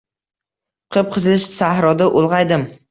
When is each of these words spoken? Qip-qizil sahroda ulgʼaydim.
Qip-qizil 0.97 1.47
sahroda 1.59 2.11
ulgʼaydim. 2.23 2.71